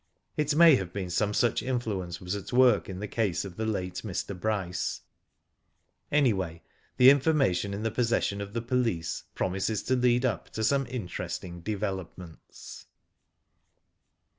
It 0.35 0.55
may 0.55 0.77
have 0.77 0.91
been 0.91 1.11
some 1.11 1.31
such 1.31 1.61
influence 1.61 2.19
was 2.19 2.35
at 2.35 2.51
work 2.51 2.89
in 2.89 2.97
the 2.97 3.07
case 3.07 3.45
of 3.45 3.55
the 3.55 3.67
late 3.67 4.01
Mr. 4.03 4.33
Bryce. 4.35 5.01
Anyway, 6.11 6.63
the 6.97 7.11
information 7.11 7.71
in 7.71 7.83
the 7.83 7.91
possession 7.91 8.41
of 8.41 8.53
the 8.53 8.63
police 8.63 9.25
promises 9.35 9.83
to 9.83 9.95
lead 9.95 10.25
up 10.25 10.49
to 10.53 10.63
pome 10.63 10.87
interesting 10.89 11.59
developments." 11.61 12.87